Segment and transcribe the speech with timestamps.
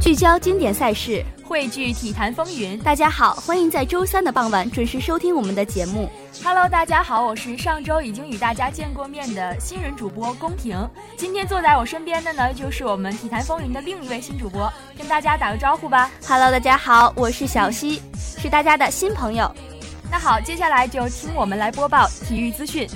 [0.00, 2.78] 聚焦经典赛事汇聚体坛风云。
[2.78, 6.08] 大家好，欢迎在周三的傍晚准时收听我们的节目。
[6.44, 10.78] Hello，大家好，我是上周已经与大家见过面的新人主播宫廷。
[11.16, 16.08] 今天坐在我身边的呢，就是我们体坛风云的另一位新主播，跟大家打个招呼吧。
[16.24, 19.52] Hello，大家好，我是小溪，是大家的新朋友。
[20.08, 22.88] 那好，接下来就听我们来播报体育资讯。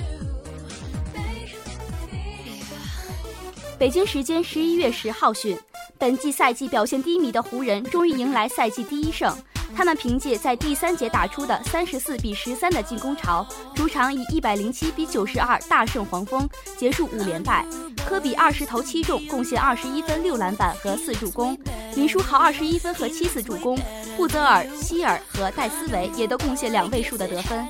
[3.77, 5.59] 北京时间十一月十号讯，
[5.97, 9.35] 本季赛季表现低迷的湖人终于迎来赛季第一胜。
[9.75, 17.65] 他们凭借在第三节打出的三十四比十三的进攻潮，主场以一百零七比九十二大胜黄蜂，结束五连败。
[18.05, 21.55] 科比二十投七中，贡献二十一分、六篮板和四助攻；
[21.95, 23.77] 林书豪二十一分和七次助攻，
[24.15, 27.67] 布泽尔、希尔和戴斯维也都贡献两位数的得分。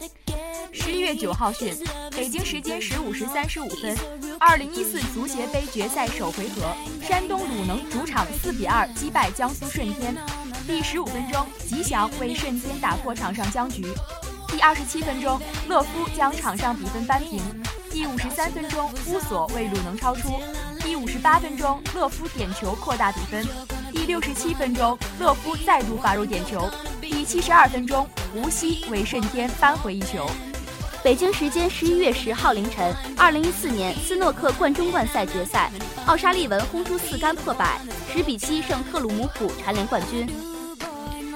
[0.75, 1.73] 十一月九号讯，
[2.11, 3.97] 北京时间十五时三十五分，
[4.37, 10.13] 二零一四足协杯决赛首回合，山东鲁能主场四比二击败江苏舜天。
[10.67, 13.85] 第十五分钟，吉祥为舜天打破场上僵局。
[14.49, 17.41] 第二十七分钟，勒夫将场上比分扳平。
[17.89, 20.41] 第五十三分钟，乌索为鲁能超出。
[20.81, 23.47] 第五十八分钟，勒夫点球扩大比分。
[23.93, 26.69] 第六十七分钟，勒夫再度罚入点球。
[26.99, 30.29] 第七十二分钟，吴曦为舜天扳回一球。
[31.05, 35.71] 北京时间十一月十号凌晨，二零一四年斯诺克冠中冠赛决赛，
[36.07, 37.79] 奥沙利文轰出四杆破百，
[38.11, 40.27] 十比七胜特鲁姆普，蝉联冠军。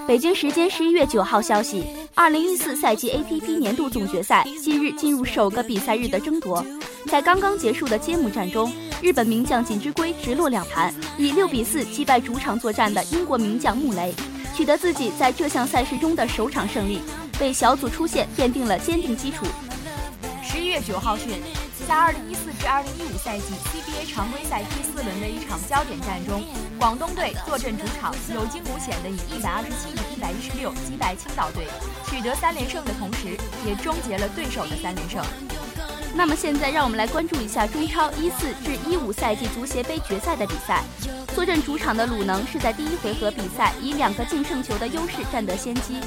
[0.07, 6.65] 北京时间十一月九号消息，二零一四赛季 ATP 年度总决赛近日进入首个比赛日的争夺，
[7.05, 14.15] 在刚刚结束的揭幕战中，日本名将锦织圭直落两盘，以六比四击败主场作战的英国名将穆雷，
[14.55, 17.01] 取得自己在这项赛事中的首场胜利。
[17.39, 19.45] 为小组出线奠定了坚定基础。
[20.44, 21.42] 十一月九号讯，
[21.88, 26.44] 在二零一四至二零一五赛季 CBA 常规赛第四轮的一场焦点战中，
[26.77, 31.67] 广东队坐镇主场，有惊无险的以一百二十七比一百一十六击败青岛队，
[32.10, 35.23] 取得三连胜的同时，也终结了对手的三连胜。
[36.15, 40.83] 那么现在让我们来关注一下中超一四至一五赛季足协杯决赛的比赛。
[41.33, 46.02] 坐镇主场的鲁能是在第一回合比赛以两个净胜球的优势占得先机。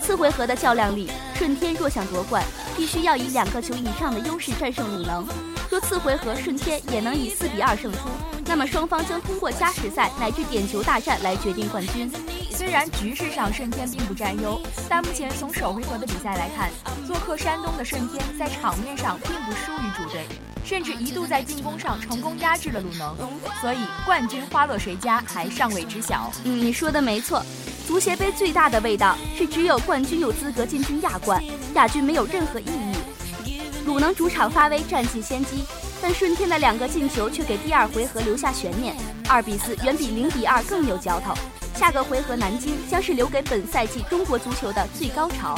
[0.00, 2.42] 次回合的较量里，舜天若想夺冠，
[2.76, 5.26] 必须要以两个球以上的优势战胜鲁能。
[5.68, 7.98] 若次回合舜天也能以四比二胜出，
[8.46, 12.10] 那么双方将通过加时赛乃至点球大战来决定冠军。
[12.58, 16.68] 虽然局势上舜天并不占优，但目前从首回合的比赛来看，
[17.06, 20.26] 做客山东的舜天在场面上并不输于主队，
[20.64, 23.16] 甚至一度在进攻上成功压制了鲁能，
[23.60, 26.32] 所以冠军花落谁家还尚未知晓。
[26.42, 27.40] 嗯，你说的没错。
[27.86, 31.40] 足协杯最大的味道是只有冠军有资格进军亚冠，
[31.74, 33.52] 亚军没有任何意义。
[33.86, 35.62] 鲁能主场发威占尽先机，
[36.02, 38.96] 但舜天的两个进球却给第二回合留下悬念，
[39.28, 41.32] 二比四远比零比二更有嚼头。
[41.78, 45.56] 下个回合南京将是留给本赛季中国足球的最高潮。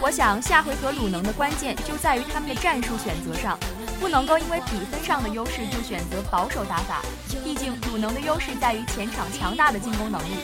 [0.00, 3.56] 我想下回合鲁能的关键就在于他们的战术选择上，
[4.00, 7.00] 不能够因为比分上的优势就选择保守打法。
[7.44, 10.34] 毕竟鲁能的优势在于前场强大的进攻能力，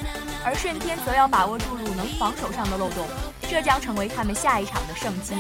[0.45, 3.05] 而舜天则要把握住鲁能防守上的漏洞，
[3.51, 5.35] 这将成为他们下一场的胜机。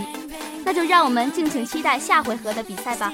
[0.65, 3.13] 那就让我们敬请期待下回合的比赛吧。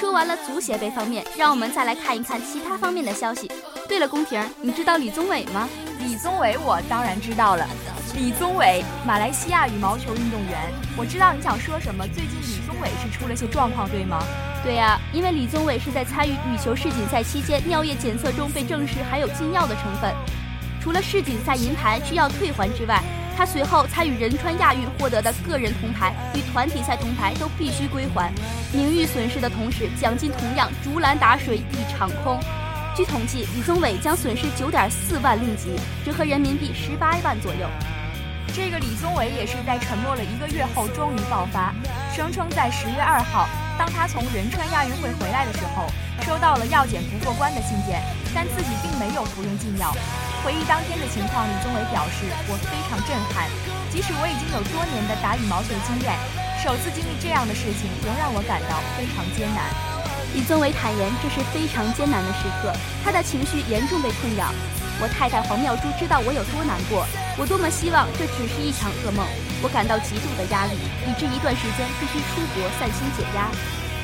[0.00, 3.50] 说完了足协杯方面，让我们再来看一看其他方面的消息。
[3.86, 5.68] 对了，宫廷，你知道李宗伟吗？
[6.06, 7.66] 李宗伟，我当然知道了。
[8.14, 10.72] 李宗伟，马来西亚羽毛球运动员。
[10.96, 12.06] 我知道你想说什么。
[12.06, 14.22] 最近李宗伟是出了些状况，对吗？
[14.62, 20.14] 对呀、因为李宗伟是在参与羽球世锦赛期间尿液检测中被证实含有禁药的成分。
[20.80, 23.02] 除了世锦赛银牌需要退还之外，
[23.36, 28.30] 他随后参与仁川亚运获得的个人铜牌与团体赛铜牌都必须归还。
[28.72, 32.38] 名誉损失的同时，奖金同样竹篮打水一场空。
[32.96, 35.68] 据统计，李宗伟将损失九点四万令吉，
[36.02, 37.68] 折合人民币十八万左右。
[38.56, 41.74] 这个李宗伟也是在沉默了一个月后终于爆发，
[42.16, 43.46] 声称在十月二号，
[43.76, 45.84] 当他从仁川亚运会回来的时候，
[46.24, 48.00] 收到了药检不过关的信件，
[48.34, 49.92] 但自己并没有服用禁药。
[50.42, 53.44] 回忆当天的情况，李宗伟表示：“我非常震撼，
[53.92, 56.16] 即使我已经有多年的打羽毛球经验，
[56.64, 59.68] 首次经历这样的事情，仍让我感到非常艰难。”
[60.36, 62.70] 李宗伟坦言，这是非常艰难的时刻，
[63.02, 64.52] 他的情绪严重被困扰。
[65.00, 67.08] 我太太黄妙珠知道我有多难过，
[67.40, 69.24] 我多么希望这只是一场噩梦。
[69.64, 70.76] 我感到极度的压力，
[71.08, 73.48] 以致一段时间必须出国散心解压。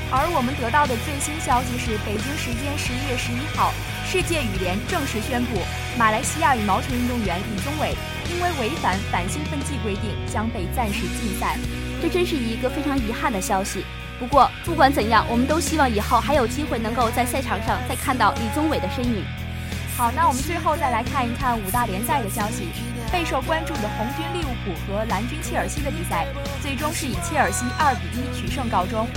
[0.09, 3.69] 而我们得到的最新消息是，北京时间十一月十一号，
[4.09, 5.61] 世界羽联正式宣布，
[6.01, 7.93] 马来西亚羽毛球运动员李宗伟
[8.33, 11.61] 因为违反反兴奋剂规定，将被暂时禁赛。
[12.01, 13.85] 这真是一个非常遗憾的消息。
[14.23, 19.25] 不过，不管怎样，我们都希望以后还有机会能够在赛场上再看到李宗伟的身影。
[19.97, 22.69] 好，那我们最后再来看一看五大联赛的消息。
[23.11, 26.29] 备受关注的红军利物浦和蓝军切尔西的比赛，
[26.63, 29.09] 最终是以切尔西二比一取胜告终。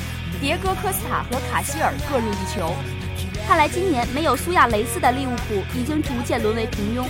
[0.41, 2.73] 迭戈·科斯塔和卡希尔各入一球。
[3.47, 7.05] 看来今年没有苏亚雷斯的利物浦已经逐渐沦为平庸。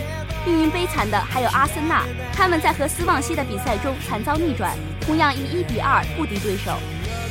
[0.45, 2.03] 命运悲惨的还有阿森纳，
[2.33, 6.77] 他们在和斯旺西的比赛中惨遭逆转，同样以一比二不敌对手。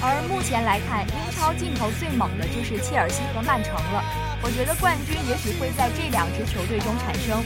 [0.05, 4.05] 而目前来看，英超劲头最猛的就是切尔西和曼城了。
[4.45, 7.41] 我觉得冠军也许会在这两支球队中产生。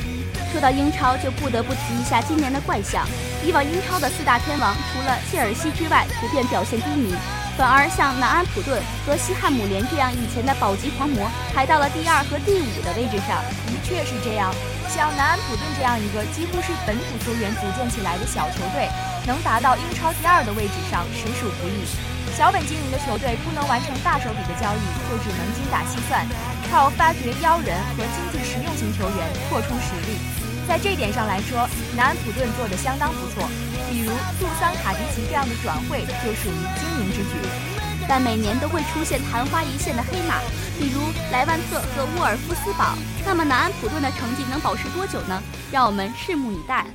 [0.50, 3.06] 说到英超，就不得不提一下今年的怪象。
[3.46, 7.14] 以往英超的四大天王，除了切尔西之外，普遍表现低迷。
[7.54, 13.38] 反而像南安普顿和西汉姆联这样以前的保级狂魔，排到了第二和第五的位置上。
[13.70, 14.50] 的确是这样，
[14.90, 18.90] 像南安普顿这样一个几乎是本土球员组建起来的小球队，
[19.26, 22.17] 能达到英超第二的位置上，实属不易。
[22.38, 26.24] 小本经营的球队不能完成大手笔的交易，就只能精打细算，
[26.70, 30.14] 靠发掘妖人和经济实用型球员扩充实力。
[30.68, 33.42] 在这点上来说，南安普顿做得相当不错。
[33.90, 37.42] 比如杜桑卡迪奇这样的转会就属于精明之举，
[38.06, 40.38] 但每年都会出现昙花一现的黑马，
[40.78, 42.94] 比如莱万特和沃尔夫斯堡。
[43.26, 45.42] 那么南安普顿的成绩能保持多久呢？
[45.72, 46.86] 让我们拭目以待。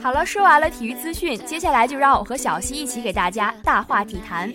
[0.00, 4.52] 好了，说完了体育资讯，接下来就让我和小溪一起给大家大话体坛。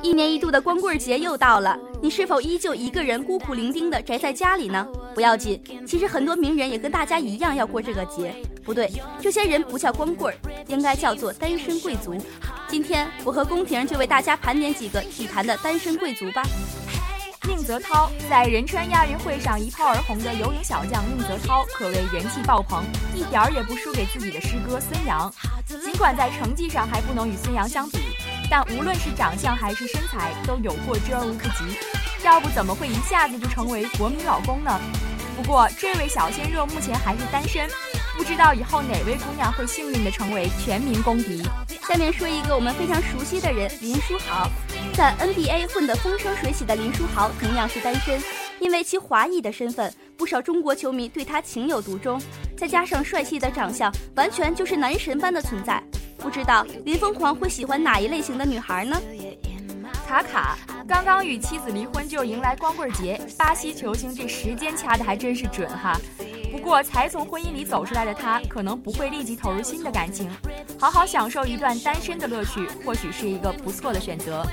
[0.00, 4.86] 一年一度的光棍节又到了，你是否依旧一个人孤苦伶仃的宅在家里呢？
[5.14, 8.32] 不要紧，其实很多名人也跟大家一样要过这个节。
[8.64, 8.88] 不对，
[9.20, 10.38] 这些人不叫光棍儿，
[10.68, 12.14] 应该叫做单身贵族。
[12.68, 16.44] 今天我和宫廷就为大家盘点几个体坛的单身贵族吧。
[17.68, 22.82] 泽涛在仁川亚运会上一炮而红的游泳小将宁泽涛，可谓人气爆棚，
[23.14, 25.30] 一点儿也不输给自己的师哥孙杨。
[25.66, 27.98] 尽管在成绩上还不能与孙杨相比。
[28.50, 31.76] 但无论是长相还是身材，都有过之而无不及。
[32.24, 34.80] 要不怎么会一下子就成为国民老公呢？
[35.36, 37.68] 不过这位小鲜肉目前还是单身，
[38.16, 41.42] 不知道以后哪位姑娘会幸运的成为全民公敌。
[41.86, 44.48] 下面说一个我们非常熟悉的人林书豪，
[44.98, 48.20] 在 NBA 混得风生水起的林书豪同样是单身，
[48.58, 52.20] 因为其华裔的身份，不少中国球迷对他情有独钟，
[52.56, 55.80] 再加上帅气的长相，完全就是男神般的存在。
[56.16, 59.00] 不知道林疯狂会喜欢哪一类型的女孩呢？
[60.04, 60.58] 卡卡
[60.88, 65.96] 刚刚与妻子离婚就迎来光棍节，巴西球星这时间掐的还真是准哈。
[66.50, 70.28] 不过才从婚姻里走出来的他，可能不会立即投入新的感情，
[70.76, 74.44] 好好享受一段单身的乐趣，或许是一个不错的选择。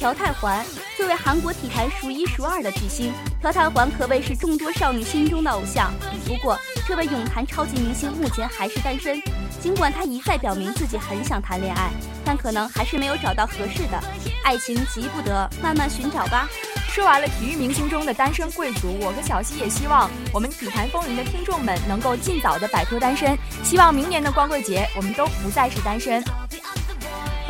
[0.00, 0.64] 朴泰桓
[0.96, 3.12] 作为韩国体坛数一数二的巨星，
[3.42, 5.92] 朴泰桓可谓是众多少女心中的偶像。
[6.26, 6.58] 不过，
[6.88, 9.20] 这位泳坛超级明星目前还是单身。
[9.60, 11.90] 尽管他一再表明自己很想谈恋爱，
[12.24, 14.02] 但可能还是没有找到合适的。
[14.42, 16.48] 爱情急不得，慢慢寻找吧。
[16.88, 23.36] 说完了体育明星中的单身贵族，我和小溪也希望我们体坛风云的听众们能够尽早的摆脱单身。
[23.62, 26.24] 希望明年的光棍节，我们都不再是单身。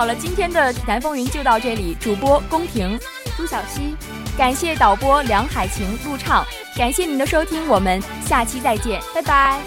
[0.01, 1.95] 好了，今天的体坛风云就到这里。
[2.01, 2.99] 主播宫廷，
[3.37, 3.95] 朱小溪，
[4.35, 6.43] 感谢导播梁海晴、陆畅，
[6.75, 9.61] 感谢您的收听，我们下期再见，拜拜。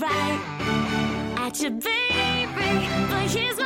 [0.00, 0.40] right
[1.38, 2.23] at your baby
[3.34, 3.63] here's